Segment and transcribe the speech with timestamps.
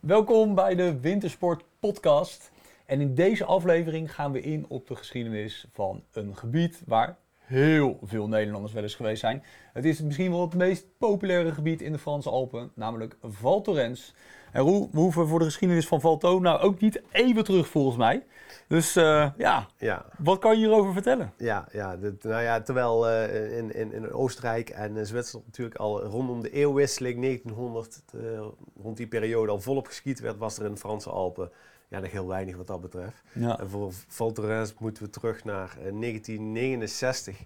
[0.00, 2.50] Welkom bij de Wintersport Podcast.
[2.86, 7.18] En in deze aflevering gaan we in op de geschiedenis van een gebied waar
[7.50, 9.42] heel veel Nederlanders wel eens geweest zijn.
[9.72, 14.14] Het is misschien wel het meest populaire gebied in de Franse Alpen, namelijk Val Thorens.
[14.52, 17.96] En Roel, we hoeven voor de geschiedenis van Val nou ook niet even terug volgens
[17.96, 18.24] mij.
[18.68, 19.66] Dus uh, ja.
[19.76, 21.32] ja, wat kan je hierover vertellen?
[21.36, 26.42] Ja, ja, nou ja terwijl uh, in, in, in Oostenrijk en Zwitserland natuurlijk al rondom
[26.42, 28.44] de eeuwwisseling 1900, uh, eh,
[28.82, 31.50] rond die periode al volop geskiet werd, was er in de Franse Alpen
[31.90, 33.22] ja, nog heel weinig wat dat betreft.
[33.32, 33.58] Ja.
[33.58, 37.38] En voor Val Thorens moeten we terug naar 1969.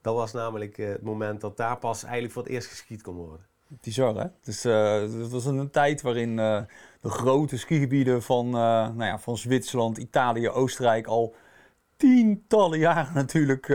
[0.00, 3.46] Dat was namelijk het moment dat daar pas eigenlijk voor het eerst geskiet kon worden.
[3.68, 4.26] Bizar, hè?
[4.42, 6.62] Dus uh, het was een tijd waarin uh,
[7.00, 11.34] de grote skigebieden van, uh, nou ja, van Zwitserland, Italië, Oostenrijk al
[11.96, 13.68] tientallen jaren natuurlijk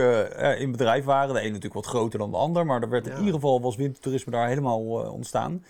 [0.58, 1.34] in bedrijf waren.
[1.34, 3.76] De een natuurlijk wat groter dan de ander, maar er werd in ieder geval was
[3.76, 4.80] wintertoerisme daar helemaal
[5.12, 5.64] ontstaan.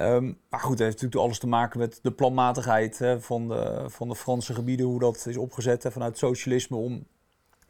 [0.00, 3.84] Um, maar goed, het heeft natuurlijk alles te maken met de planmatigheid hè, van, de,
[3.86, 7.06] van de Franse gebieden, hoe dat is opgezet hè, vanuit socialisme om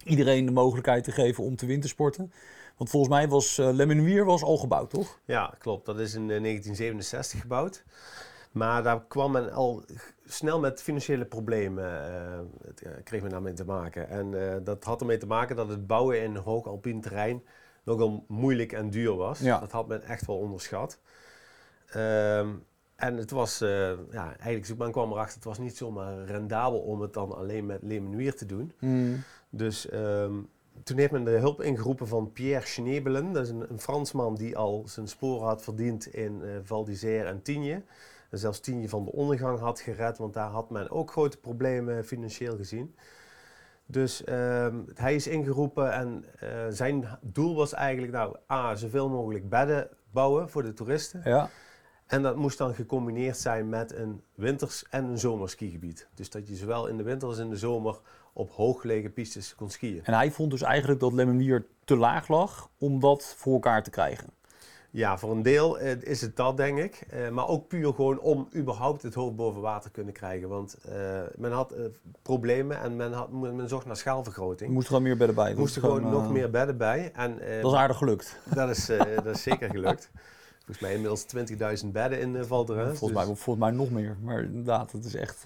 [0.04, 2.32] iedereen de mogelijkheid te geven om te wintersporten.
[2.76, 5.18] Want volgens mij was uh, Lemenuier was al gebouwd, toch?
[5.24, 5.86] Ja, klopt.
[5.86, 7.84] Dat is in 1967 eh, gebouwd.
[8.52, 9.84] Maar daar kwam men al
[10.24, 11.84] snel met financiële problemen,
[12.82, 14.08] uh, kreeg men daarmee te maken.
[14.08, 17.42] En dat had ermee te maken dat het bouwen in hoog alpien terrein
[17.84, 19.38] nogal moeilijk en duur was.
[19.38, 19.58] Ja.
[19.58, 20.98] Dat had men echt wel onderschat.
[21.96, 22.38] Uh,
[22.96, 27.00] en het was, uh, ja, eigenlijk, men kwam erachter, het was niet zomaar rendabel om
[27.00, 28.72] het dan alleen met Lemenuier te doen.
[28.78, 29.22] Mm.
[29.50, 30.48] Dus um,
[30.82, 33.32] toen heeft men de hulp ingeroepen van Pierre Schnebelen.
[33.32, 37.28] Dat is een, een Fransman die al zijn sporen had verdiend in uh, Val d'Isère
[37.28, 37.82] en Tigne.
[38.30, 42.04] En zelfs Tigne van de ondergang had gered, want daar had men ook grote problemen
[42.04, 42.94] financieel gezien.
[43.86, 49.48] Dus uh, hij is ingeroepen en uh, zijn doel was eigenlijk, nou, A, zoveel mogelijk
[49.48, 51.20] bedden bouwen voor de toeristen.
[51.24, 51.50] Ja.
[52.10, 56.08] En dat moest dan gecombineerd zijn met een winters- en een zomerskigebied.
[56.14, 58.00] Dus dat je zowel in de winter als in de zomer
[58.32, 60.04] op hooggelegen pistes kon skiën.
[60.04, 63.90] En hij vond dus eigenlijk dat Lemmernier te laag lag om dat voor elkaar te
[63.90, 64.28] krijgen.
[64.90, 67.06] Ja, voor een deel eh, is het dat, denk ik.
[67.14, 70.48] Uh, maar ook puur gewoon om überhaupt het hoofd boven water te kunnen krijgen.
[70.48, 70.94] Want uh,
[71.36, 71.74] men had
[72.22, 74.68] problemen en men, had, men zocht naar schaalvergroting.
[74.68, 75.50] Er moesten er meer bedden bij.
[75.50, 77.12] Er moesten gewoon nog meer bedden bij.
[77.14, 78.38] En, dat is aardig gelukt.
[78.54, 80.10] Dat is, dat is zeker gelukt.
[80.72, 83.12] Volgens mij inmiddels 20.000 bedden in uh, Val Volgens, dus...
[83.12, 84.16] mij, volgens mij nog meer.
[84.22, 85.44] Maar inderdaad, het is echt...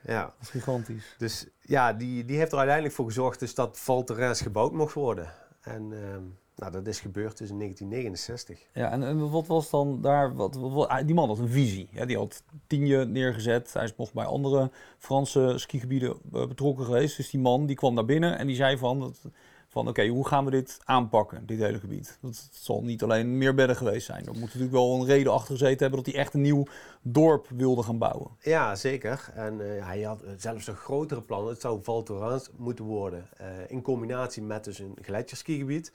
[0.00, 0.22] Ja.
[0.22, 1.14] Dat is gigantisch.
[1.18, 4.94] Dus ja, die, die heeft er uiteindelijk voor gezorgd dus dat Val Thorens gebouwd mocht
[4.94, 5.32] worden.
[5.60, 6.22] En ehm,
[6.58, 8.58] nou, dat is gebeurd dus in 1969.
[8.72, 10.34] Ja, en, en wat was dan daar...
[10.34, 11.88] Wat, wat, ah, die man had een visie.
[11.92, 13.72] Ja, die had Tienje neergezet.
[13.72, 17.16] Hij is nog bij andere Franse skigebieden uh, betrokken geweest.
[17.16, 19.00] Dus die man die kwam naar binnen en die zei van...
[19.00, 19.20] Dat,
[19.68, 22.18] van oké, hoe gaan we dit aanpakken, dit hele gebied?
[22.20, 24.26] Dat zal niet alleen meer bedden geweest zijn.
[24.26, 26.66] Er moet natuurlijk wel een reden achter gezeten hebben dat hij echt een nieuw
[27.02, 28.30] dorp wilde gaan bouwen.
[28.40, 29.30] Ja, zeker.
[29.34, 31.48] En uh, hij had zelfs een grotere plan.
[31.48, 33.28] Het zou Val Thorens moeten worden.
[33.40, 35.92] Uh, in combinatie met dus een gletsjerskigebied.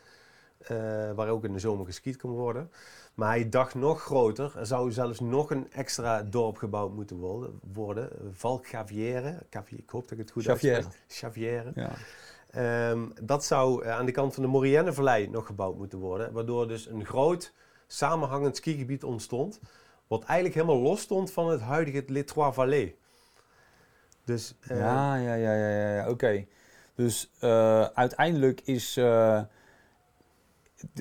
[0.62, 2.72] Uh, waar ook in de zomer geskiet kon worden.
[3.13, 4.57] Maar hij dacht nog groter.
[4.57, 7.59] Er zou zelfs nog een extra dorp gebouwd moeten worden.
[7.73, 8.09] worden.
[8.31, 9.39] Val Gavière.
[9.66, 10.88] Ik hoop dat ik het goed heb.
[11.07, 11.72] Chavière.
[11.75, 11.91] Ja.
[12.58, 16.34] Um, dat zou uh, aan de kant van de Maurienne-vallei nog gebouwd moeten worden.
[16.34, 17.53] Waardoor dus een groot
[17.88, 19.59] samenhangend skigebied ontstond.
[20.08, 22.92] Wat eigenlijk helemaal los stond van het huidige Les Trois Vallées.
[24.25, 26.09] Dus, uh, ja, ja, ja, ja, ja.
[26.09, 26.46] oké.
[26.96, 29.00] Dus uh, uiteindelijk is.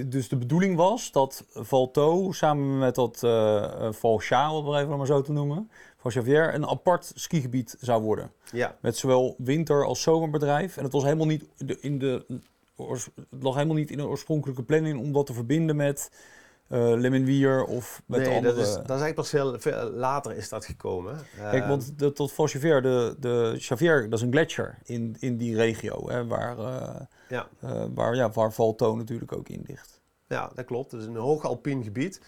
[0.07, 5.21] Dus de bedoeling was dat Valto samen met dat uh, Valcha, om het maar zo
[5.21, 8.33] te noemen, van Xavier een apart skigebied zou worden.
[8.53, 8.77] Ja.
[8.81, 10.77] Met zowel winter- als zomerbedrijf.
[10.77, 11.45] En het was helemaal niet
[11.81, 12.25] in de,
[12.77, 13.11] het
[13.41, 16.11] lag helemaal niet in de oorspronkelijke planning om dat te verbinden met
[16.69, 18.55] uh, Lemonwier of met nee, andere...
[18.55, 21.19] dat is, dat is eigenlijk pas heel, veel later is dat gekomen.
[21.37, 25.57] Kijk, want de, tot Xavier, de, de Xavier, dat is een gletsjer in, in die
[25.57, 27.49] regio, hè, waar, uh, ja.
[27.65, 30.01] Uh, waar, ja, waar Valto natuurlijk ook in ligt.
[30.27, 30.93] Ja, dat klopt.
[30.93, 32.21] Het is een hoog alpien gebied.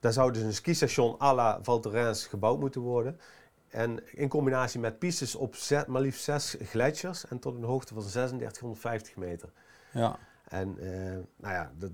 [0.00, 3.20] Daar zou dus een skistation à la Val Thorens gebouwd moeten worden.
[3.68, 8.02] En in combinatie met pistes op maar liefst zes gletsjers en tot een hoogte van
[8.02, 9.48] 3650 meter.
[9.92, 10.18] Ja.
[10.44, 10.88] En uh,
[11.36, 11.92] nou ja, de,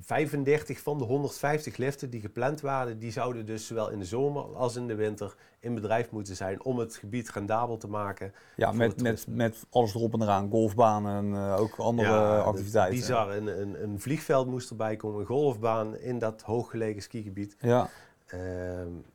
[0.00, 4.42] 35 van de 150 liften die gepland waren, die zouden dus zowel in de zomer
[4.42, 8.32] als in de winter in bedrijf moeten zijn om het gebied rendabel te maken.
[8.56, 12.98] Ja, met, met, met alles erop en eraan, golfbanen en uh, ook andere ja, activiteiten.
[12.98, 17.56] Bizar, een, een, een, vliegveld moest erbij komen, een golfbaan in dat hooggelegen skigebied.
[17.60, 17.88] Ja.
[18.34, 18.40] Uh,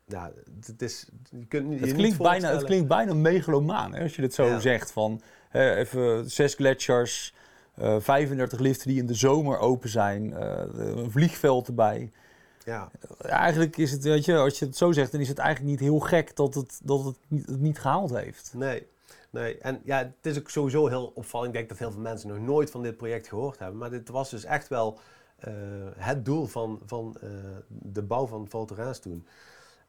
[0.06, 0.32] ja,
[0.66, 4.22] het, is, je kunt, je het, klinkt bijna, het klinkt bijna megalomaan hè, als je
[4.22, 4.92] dit zo zegt.
[4.92, 5.22] Van
[5.52, 7.34] even zes gletsjers,
[7.82, 12.12] uh, 35 liften die in de zomer open zijn, uh, een vliegveld erbij.
[12.66, 12.92] Ja.
[13.22, 15.80] Eigenlijk is het, weet je, als je het zo zegt, dan is het eigenlijk niet
[15.80, 18.52] heel gek dat het, dat het, niet, het niet gehaald heeft.
[18.56, 18.88] Nee,
[19.30, 19.58] nee.
[19.58, 21.50] En ja, het is ook sowieso heel opvallend.
[21.50, 23.78] Ik denk dat heel veel mensen nog nooit van dit project gehoord hebben.
[23.78, 25.00] Maar dit was dus echt wel
[25.40, 25.54] eh,
[25.98, 27.30] het doel van, van eh,
[27.68, 29.26] de bouw van Val Thorens toen.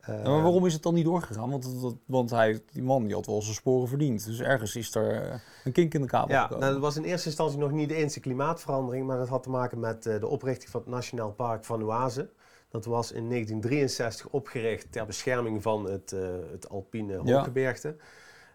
[0.06, 1.50] Ja, Eh, maar waarom is het dan niet doorgegaan?
[1.50, 4.26] Want, dat- want hij, die man die had wel zijn sporen verdiend.
[4.26, 6.60] Dus ergens is er eh, een kink in de kabel Ja, gekomen.
[6.60, 9.50] nou, dat was in eerste instantie nog niet de enige klimaatverandering, maar dat had te
[9.50, 12.28] maken met eh, de oprichting van het Nationaal Park Vanuase.
[12.70, 16.14] Dat was in 1963 opgericht ter bescherming van het,
[16.52, 17.34] het alpine Ja.
[17.36, 17.96] hooggebergte.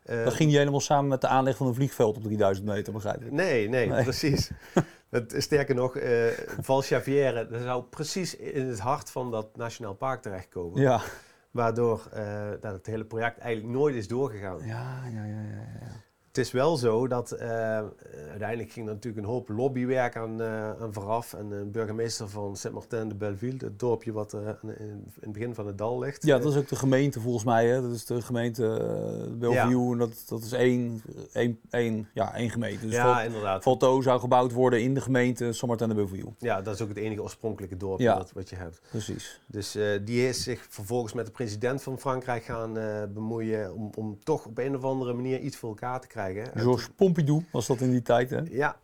[0.03, 2.93] Eh, Dat ging niet helemaal samen met de aanleg van een vliegveld op 3000 meter,
[2.93, 3.31] begrijp ik.
[3.31, 4.03] Nee, nee, Nee.
[4.03, 4.51] precies.
[5.09, 6.27] het, sterker nog, eh
[6.59, 10.81] Val Chavière, dat zou precies in het hart van dat Nationaal Park terechtkomen.
[10.81, 11.01] Ja.
[11.55, 14.65] Waardoor eh, dat het hele project eigenlijk nooit is doorgegaan.
[14.65, 15.77] Ja, ja, ja, ja.
[15.79, 16.03] ja.
[16.35, 17.47] Het is wel zo dat eh,
[18.29, 21.33] uiteindelijk ging er natuurlijk een hoop lobbywerk aan, eh, aan vooraf.
[21.33, 24.39] En de burgemeester van Saint-Martin de Belleville, het dorpje wat eh,
[24.79, 26.25] in, het begin van het dal ligt.
[26.25, 27.67] Ja, dat is ook de gemeente volgens mij.
[27.67, 27.81] Hè?
[27.81, 28.61] Dat is de gemeente
[29.37, 29.91] Bellevue.
[29.91, 31.01] En dat, dat is één,
[31.33, 32.85] één, één, ja, één gemeente.
[32.85, 33.63] Dus ja, inderdaad.
[33.63, 36.33] Valto zou gebouwd worden in de gemeente Saint-Martin de Bellevue.
[36.37, 38.17] Ja, dat is ook het enige oorspronkelijke dorpje Ja.
[38.17, 38.81] wat, wat je hebt.
[38.89, 39.41] Precies.
[39.47, 43.91] Dus eh, die is zich vervolgens met de president van Frankrijk gaan eh, bemoeien om,
[43.95, 46.23] om toch op een of andere manier iets voor elkaar te krijgen.
[46.33, 48.41] En Georges Pompidou was dat in die tijd, hè?
[48.49, 48.77] ja,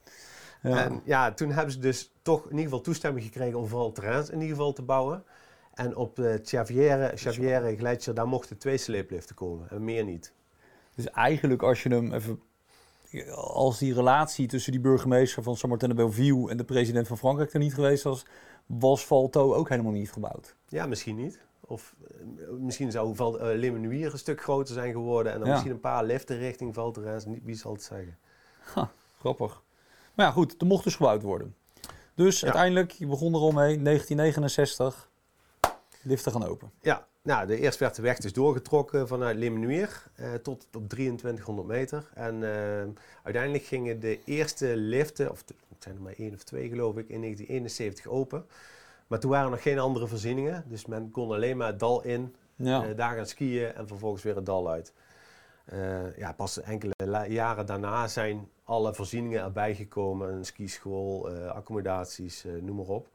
[0.62, 0.86] Ja.
[0.86, 4.30] En ja, toen hebben ze dus toch in ieder geval toestemming gekregen om vooral terreins
[4.30, 5.24] in ieder geval te bouwen.
[5.74, 10.34] En op de Chavière, Chavière Gletscher, daar mochten twee sleepliften komen en meer niet.
[10.96, 12.42] Dus eigenlijk als je hem even...
[13.36, 17.54] Als die relatie tussen die burgemeester van Saint-Martin de Bellevue en de president van Frankrijk
[17.54, 18.26] er niet geweest was,
[18.66, 20.56] was Valto ook helemaal niet gebouwd.
[20.68, 21.40] Ja, misschien niet.
[21.72, 25.54] Of eh, misschien zou Val, Lemenuier een stuk groter zijn geworden en dan Ja.
[25.54, 27.26] misschien een paar liften richting Val Thorens.
[27.26, 28.18] Niet- Wie zal het zeggen?
[29.20, 29.62] Grappig.
[30.16, 31.56] Maar ja, goed, er mocht dus gebouwd worden.
[32.16, 32.46] Dus Ja.
[32.46, 35.10] uiteindelijk, je begon er al mee, 1969,
[36.02, 36.72] liften gaan open.
[36.82, 41.68] Ja, nou, de eerst werd de weg dus doorgetrokken vanuit Lemenuier eh, tot op 2300
[41.68, 42.10] meter.
[42.14, 42.88] En eh,
[43.24, 47.10] uiteindelijk gingen de eerste liften, of het zijn er maar één of twee geloof ik,
[47.10, 48.46] in 1971 open.
[49.12, 52.04] Maar toen waren er nog geen andere voorzieningen, dus men kon alleen maar het dal
[52.04, 54.94] in, Ja, eh, daar gaan skiën en vervolgens weer het dal uit.
[55.66, 56.94] Eh, ja, pas enkele
[57.28, 60.34] jaren daarna zijn alle voorzieningen erbij gekomen.
[60.34, 63.10] Een skischool, eh, accommodaties, noem maar op.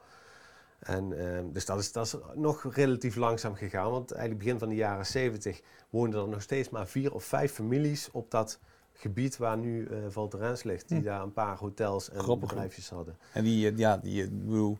[0.78, 1.14] En,
[1.52, 3.90] dus dat is, dat is nog relatief langzaam gegaan.
[3.90, 5.60] Want eigenlijk begin van de jaren 70
[5.90, 8.60] woonden er nog steeds maar vier of vijf families op dat
[8.92, 10.88] gebied waar nu eh Val Thorens ligt.
[10.88, 11.04] Die Hm.
[11.04, 13.16] daar een paar hotels en Grappig, bedrijfjes hadden.
[13.32, 14.78] en die, ja, die, bedoel,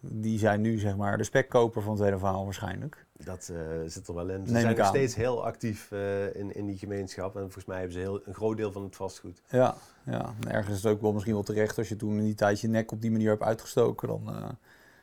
[0.00, 3.06] die zijn nu zeg maar de spekkoper van het hele verhaal waarschijnlijk.
[3.12, 3.56] Dat eh,
[3.86, 4.46] zit er wel in.
[4.46, 4.92] Ze Neem zijn nog aan.
[4.92, 7.34] steeds heel actief eh, in, in die gemeenschap.
[7.34, 9.42] En volgens mij hebben ze heel, een groot deel van het vastgoed.
[9.48, 9.74] Ja,
[10.04, 10.34] ja.
[10.40, 12.60] En ergens is het ook wel misschien wel terecht als je toen in die tijd
[12.60, 14.08] je nek op die manier hebt uitgestoken.
[14.08, 14.48] Dan, eh,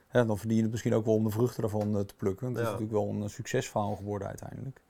[0.08, 2.48] hè, dan verdien je het misschien ook wel om de vruchten daarvan eh, te plukken.
[2.48, 4.82] Het is natuurlijk wel een eh, succesverhaal geworden uiteindelijk.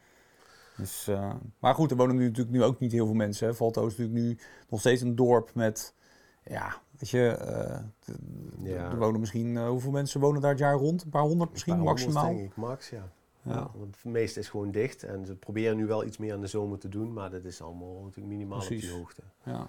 [0.77, 3.47] Dus, eh, maar goed, er wonen nu natuurlijk nu ook niet heel veel mensen.
[3.47, 3.53] Hè.
[3.53, 4.37] Valto is natuurlijk nu
[4.69, 5.93] nog steeds een dorp met,
[6.49, 7.79] ja, weet je, eh,
[8.63, 8.89] Ja.
[8.91, 11.03] er wonen misschien, eh, hoeveel mensen wonen daar het jaar rond?
[11.03, 12.35] Een paar honderd misschien paar honderd, maximaal?
[12.35, 13.09] denk ik, max, ja.
[13.41, 13.71] Ja.
[13.79, 15.03] Het meeste is gewoon dicht.
[15.03, 17.13] En ze proberen nu wel iets meer in de zomer te doen.
[17.13, 19.21] Maar dat is allemaal natuurlijk minimaal op die hoogte.
[19.43, 19.67] Ja.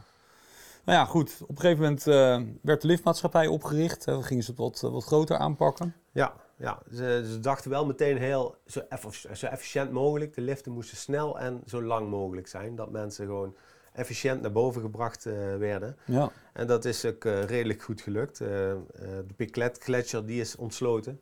[0.85, 1.39] Nou ja, goed.
[1.43, 4.05] Op een gegeven moment eh, werd de liftmaatschappij opgericht.
[4.05, 5.95] Dan gingen ze het wat, wat groter aanpakken.
[6.13, 6.79] Ja, ja.
[6.95, 10.35] Ze, ze dachten wel meteen heel zo, eff- zo efficiënt mogelijk.
[10.35, 12.77] De liften moesten snel en zo lang mogelijk zijn.
[12.77, 13.55] Dat mensen gewoon
[13.99, 15.97] efficiënt naar boven gebracht eh, werden.
[16.05, 16.31] Ja.
[16.53, 18.41] En dat is ook eh, redelijk goed gelukt.
[18.41, 21.21] Eh, de Piclet Gletscher die is ontsloten.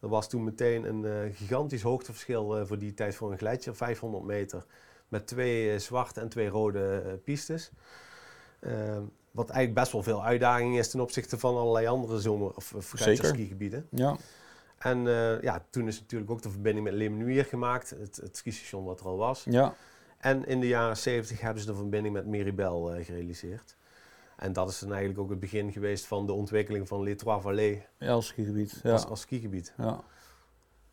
[0.00, 3.76] Er was toen meteen een gigantisch hoogteverschil voor die tijd voor een gletsjer.
[3.76, 4.64] 500 meter
[5.08, 7.70] met twee zwarte en twee rode pistes.
[9.30, 12.92] Wat eigenlijk best wel veel uitdaging is ten opzichte van allerlei andere zomer- of, of.
[13.90, 14.16] Ja.
[14.78, 15.02] En
[15.42, 19.06] ja, toen is natuurlijk ook de verbinding met Lemenuier gemaakt, het, het skistation wat er
[19.06, 19.44] al was.
[19.50, 19.74] Ja.
[20.18, 23.76] En in de jaren 70 hebben ze de verbinding met Miribel eh, gerealiseerd.
[24.36, 27.42] En dat is dan eigenlijk ook het begin geweest van de ontwikkeling van Les Trois
[27.42, 28.80] Vallées Ja, als skigebied.
[28.82, 28.92] Ja.
[28.92, 29.74] als, als skigebied.
[29.76, 30.00] Ja.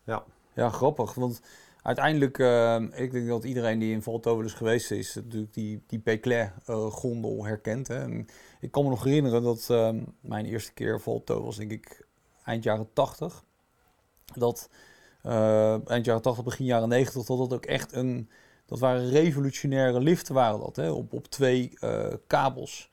[0.03, 0.23] Ja.
[0.53, 1.13] ja, grappig.
[1.13, 1.41] Want
[1.81, 5.83] uiteindelijk, eh, ik denk dat iedereen die in Valto wel eens geweest is, natuurlijk die,
[5.87, 7.87] die Péclet-gondel herkent.
[7.87, 7.99] Hè.
[7.99, 8.27] En
[8.59, 9.89] ik kan me nog herinneren dat eh,
[10.19, 12.07] mijn eerste keer Valto was, denk ik,
[12.43, 13.43] eind jaren 80.
[14.35, 14.69] Dat
[15.21, 18.29] eh, eind jaren 80, begin jaren 90, dat dat ook echt een...
[18.65, 22.91] Dat waren revolutionaire liften, waren dat, hè, op, op twee eh, kabels.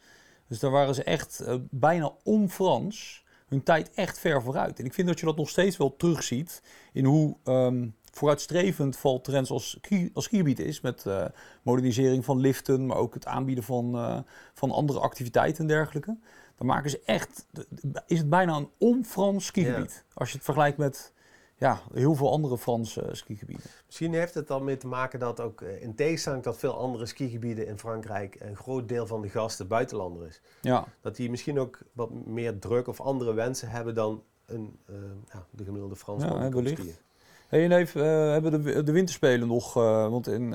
[0.48, 4.78] Dus daar waren ze echt eh, bijna on-Frans hun tijd echt ver vooruit.
[4.78, 6.62] En ik vind dat je dat nog steeds wel terugziet
[6.92, 9.80] in hoe ehm, vooruitstrevend Valtrens als,
[10.12, 10.80] als skigebied is.
[10.80, 11.24] Met eh,
[11.62, 14.24] modernisering van liften, maar ook het aanbieden van,
[14.54, 16.16] van andere activiteiten en dergelijke.
[16.56, 17.46] Dan maken ze echt,
[18.06, 20.04] is het bijna een on-Frans skigebied.
[20.14, 21.12] Als je het vergelijkt met
[21.62, 23.64] ja, heel veel andere Franse skigebieden.
[23.86, 27.66] Misschien heeft het dan mee te maken dat ook in tegenstelling tot veel andere skigebieden
[27.66, 30.40] in Frankrijk een groot deel van de gasten buitenlander is.
[30.60, 30.84] Ja.
[31.00, 34.78] Dat die misschien ook wat meer druk of andere wensen hebben dan een,
[35.32, 36.42] ja, de gemiddelde Fransman.
[36.42, 37.02] Ja, wellicht.
[37.48, 40.54] Hey, en even, hebben de, de winterspelen nog, want in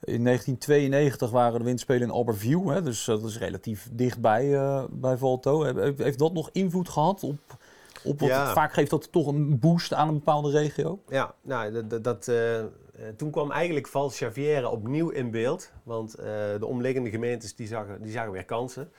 [0.00, 4.58] in 1992 waren de windspelen in Albertville, hè, dus dat is relatief dichtbij
[4.90, 5.62] bij Volto.
[5.96, 7.56] Heeft dat nog invloed gehad op,
[8.04, 11.02] op vaak geeft dat toch een boost aan een bepaalde regio?
[11.08, 15.72] Ja, nou, dat, dat uh, toen kwam eigenlijk Val Chavière opnieuw in beeld.
[15.82, 16.24] Want uh,
[16.58, 18.90] de omliggende gemeentes die zagen, die zagen weer kansen.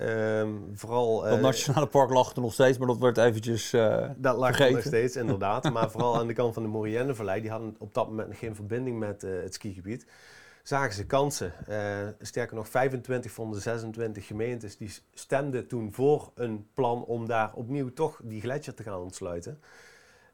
[0.00, 3.70] um, vooral, dat nationale park lag er nog steeds, maar dat werd eventjes
[4.16, 5.70] Dat lag er nog steeds, inderdaad.
[5.72, 7.40] maar vooral aan de kant van de Maurienne-vallei.
[7.40, 10.06] Die hadden op dat moment geen verbinding met het skigebied
[10.68, 11.52] zagen ze kansen.
[11.68, 17.26] Uh, sterker nog, 25 van de 26 gemeentes die stemden toen voor een plan om
[17.26, 19.60] daar opnieuw toch die gletsjer te gaan ontsluiten.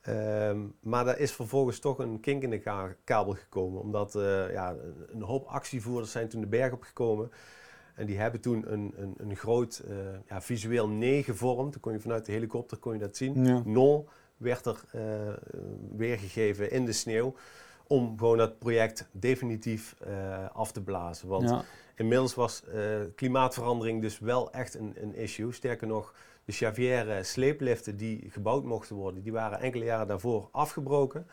[0.08, 4.76] Uh, maar daar is vervolgens toch een kink in de kabel gekomen, omdat uh, ja,
[5.06, 7.30] een hoop actievoerders zijn toen de berg opgekomen.
[7.94, 9.96] En die hebben toen een, een, een groot uh,
[10.28, 11.72] ja, visueel nee gevormd.
[11.72, 13.44] Dan kon je vanuit de helikopter kon je dat zien.
[13.44, 14.02] Ja.
[14.36, 14.84] Werd er
[15.96, 17.34] weergegeven in de sneeuw
[17.86, 21.28] om gewoon dat project definitief uh, af te blazen.
[21.28, 21.64] Want ja.
[21.94, 22.82] inmiddels was uh,
[23.14, 25.52] klimaatverandering dus wel echt een, een issue.
[25.52, 26.14] Sterker nog,
[26.44, 31.26] de Chavière sleepliften die gebouwd mochten worden, die waren enkele jaren daarvoor afgebroken.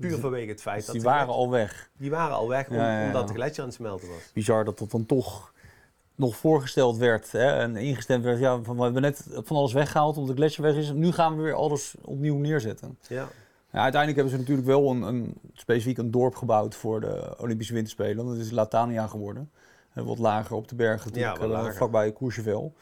[0.00, 0.94] Puur vanwege het feit dus dat...
[0.94, 1.90] Die waren al weg.
[1.96, 4.30] Die waren al weg om, omdat de gletsjer aan het smelten was.
[4.32, 5.52] Bizar dat dat dan toch
[6.14, 8.38] nog voorgesteld werd hè, en ingestemd werd.
[8.38, 10.92] Ja, van, we hebben net van alles weggehaald omdat de gletsjer weg is.
[10.92, 12.98] Nu gaan we weer alles opnieuw neerzetten.
[13.08, 13.28] Ja.
[13.72, 17.74] Ja, uiteindelijk hebben ze natuurlijk wel een, een, specifiek een dorp gebouwd voor de Olympische
[17.74, 18.26] Winterspelen.
[18.26, 19.50] Dat is Latania geworden.
[19.92, 22.74] Wat lager op de bergen, ja, uh, vlakbij Courchevel.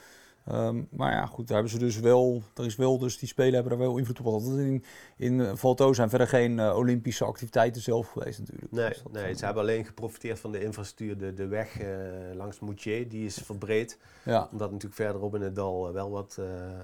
[0.52, 3.54] Um, maar ja, goed, daar hebben ze dus wel, er is wel, dus die spelen
[3.54, 4.58] hebben daar wel invloed op gehad.
[4.58, 4.84] In,
[5.16, 8.72] in uh, Valto zijn verder geen uh, Olympische activiteiten zelf geweest natuurlijk.
[8.72, 11.18] Nee, dus nee ze hebben alleen geprofiteerd van de infrastructuur.
[11.18, 11.86] De, de weg uh,
[12.34, 13.98] langs Moutier, die is verbreed.
[14.24, 14.48] Ja.
[14.52, 16.38] Omdat natuurlijk verderop in het dal wel wat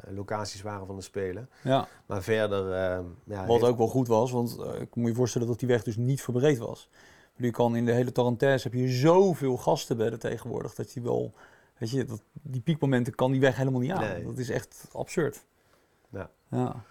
[0.09, 1.49] locaties waren van de Spelen.
[1.63, 1.89] Ja.
[2.07, 2.71] Maar verder...
[3.25, 5.97] ja, wat ook wel goed was, want ik moet je voorstellen dat die weg dus
[5.97, 6.89] niet verbreed was.
[7.37, 11.33] Je kan in de hele Tarentaise heb je zoveel gastenbedden tegenwoordig dat je wel
[11.79, 14.25] Weet je, dat, die piekmomenten kan die weg helemaal niet aan.
[14.25, 15.47] Dat is echt absurd.
[16.11, 16.31] Ja.
[16.51, 16.83] Ja,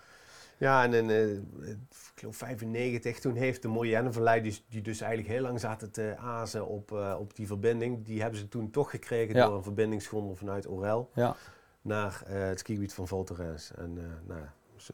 [0.58, 1.38] ja en in, uh,
[1.68, 1.78] ik
[2.16, 6.68] geloof 95, toen heeft de Morienne-vallei, die, die, dus eigenlijk heel lang zaten te azen
[6.68, 10.68] op, uh, op die verbinding, die hebben ze toen toch gekregen door een verbindingsgrond vanuit
[10.68, 11.36] Orel ja.
[11.82, 13.72] naar uh, het skigebied van Val Thorens.
[13.76, 13.94] En
[14.28, 14.42] nou,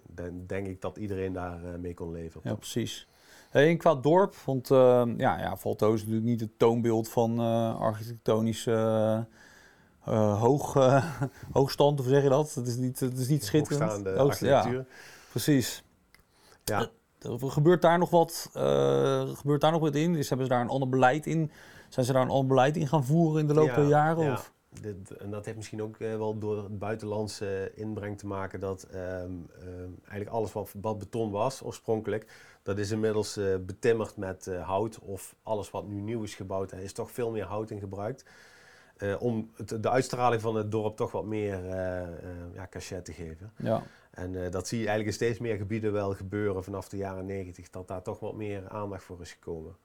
[0.07, 2.41] dan denk ik dat iedereen daar mee kon leven.
[2.43, 3.07] Ja, precies.
[3.49, 7.39] Hey, qua dorp, want ja, ja, Valto is natuurlijk niet het toonbeeld van
[7.79, 9.25] architectonische
[10.09, 11.05] hoog, uh,
[11.51, 12.53] hoogstand, of zeg je dat?
[12.53, 13.91] Het is niet, het is niet schitterend.
[13.91, 14.77] Hoogstaande architectuur.
[14.77, 14.85] Ja,
[15.29, 15.83] precies.
[16.63, 16.89] Ja.
[17.25, 18.49] Uh, gebeurt daar nog wat?
[19.35, 20.15] gebeurt daar nog wat in?
[20.15, 21.51] Is, hebben ze daar een ander beleid in?
[21.89, 24.23] Zijn ze daar een ander beleid in gaan voeren in de loop der jaren?
[24.23, 24.33] Ja.
[24.33, 24.53] Of?
[24.81, 29.49] Dit, en dat heeft misschien ook wel door het buitenlandse inbreng te maken dat um,
[29.99, 32.31] eigenlijk alles wat, wat, beton was oorspronkelijk,
[32.63, 37.11] dat is inmiddels betimmerd met hout of alles wat nu nieuw is gebouwd, is toch
[37.11, 38.25] veel meer hout in gebruikt.
[39.03, 42.05] Uh, om het, de uitstraling van het dorp toch wat meer uh, uh,
[42.53, 43.51] ja, cachet te geven.
[43.55, 43.83] Ja.
[44.11, 47.69] En dat zie je eigenlijk in steeds meer gebieden wel gebeuren vanaf de jaren 90,
[47.69, 49.75] dat daar toch wat meer aandacht voor is gekomen.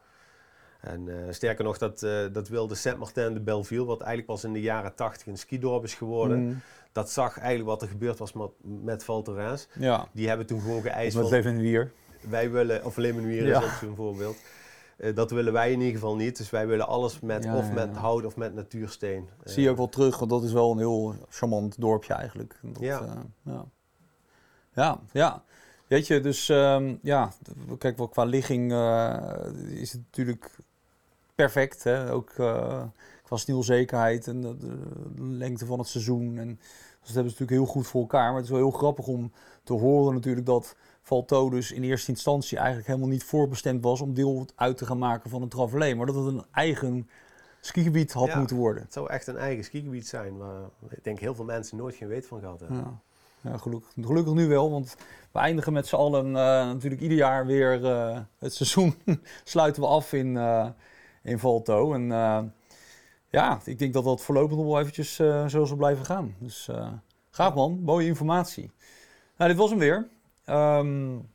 [0.81, 2.01] En sterker nog, dat,
[2.33, 5.95] dat wilde Saint-Martin de Belleville, wat eigenlijk pas in de jaren 80 een skidorp is
[5.95, 6.61] geworden, mm.
[6.93, 9.69] dat zag eigenlijk wat er gebeurd was met, met Val Thorens.
[9.79, 10.09] Ja.
[10.13, 11.17] Die hebben toen gewoon geëist.
[11.17, 11.93] Met Levenwier.
[12.21, 13.59] Wij willen, of Levenwier ja.
[13.59, 14.37] is ook zo'n voorbeeld.
[14.97, 16.37] Uh, dat willen wij in ieder geval niet.
[16.37, 19.29] Dus wij willen alles met, of met hout of met natuursteen.
[19.45, 22.59] Zie je ook wel terug, want dat is wel een heel charmant dorpje eigenlijk.
[22.63, 23.03] Dat, ja.
[23.03, 23.11] Uh,
[23.43, 23.65] ja.
[24.75, 25.43] Ja, ja.
[25.87, 27.33] Weet je, dus um, ja,
[27.79, 29.33] kijk wel qua ligging uh,
[29.69, 30.51] is het natuurlijk
[31.35, 31.85] perfect.
[31.85, 32.13] Hè?
[32.13, 32.33] Ook
[33.27, 34.77] qua sneeuwzekerheid en de, de,
[35.17, 36.39] lengte van het seizoen.
[36.39, 38.27] En, dus dat hebben ze natuurlijk heel goed voor elkaar.
[38.27, 39.33] Maar het is wel heel grappig om
[39.65, 40.77] te horen natuurlijk dat
[41.07, 44.99] Valto dus in eerste instantie eigenlijk helemaal niet voorbestemd was om deel uit te gaan
[44.99, 45.95] maken van een travelé.
[45.95, 47.09] Maar dat het een eigen
[47.61, 48.83] skigebied had moeten worden.
[48.83, 52.09] Het zou echt een eigen skigebied zijn waar ik denk heel veel mensen nooit geen
[52.09, 52.79] weet van gehad hebben.
[52.79, 53.01] Ja.
[53.41, 54.97] Ja, gelukkig, gelukkig nu wel, want
[55.33, 58.95] we eindigen met z'n allen uh, natuurlijk ieder jaar weer uh, het seizoen
[59.45, 60.69] sluiten we af in, uh,
[61.23, 61.93] in Valto.
[61.93, 62.09] En
[63.29, 65.15] ja, ik denk dat dat voorlopig nog wel eventjes
[65.47, 66.35] zo zal blijven gaan.
[66.39, 66.69] Dus
[67.31, 68.71] gaaf man, mooie informatie.
[69.37, 70.09] Nou, dit was hem weer.
[70.51, 71.29] Um,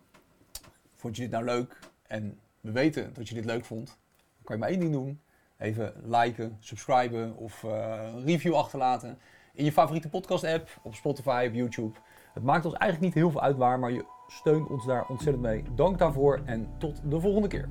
[0.96, 1.80] vond je dit nou leuk?
[2.08, 3.86] En we weten dat je dit leuk vond.
[3.88, 5.22] Dan kan je maar één ding doen.
[5.58, 7.72] Even liken, subscriben of uh,
[8.14, 9.20] een review achterlaten.
[9.54, 11.98] In je favoriete podcast app, op Spotify, op YouTube.
[12.34, 15.44] Het maakt ons eigenlijk niet heel veel uit waar, maar je steunt ons daar ontzettend
[15.44, 15.64] mee.
[15.76, 17.70] Dank daarvoor en tot de volgende keer.